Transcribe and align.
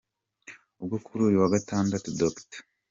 Ubwo 0.81 0.95
kuri 1.05 1.21
uyu 1.27 1.41
wa 1.41 1.51
Gatatu 1.53 2.09
Dr. 2.19 2.59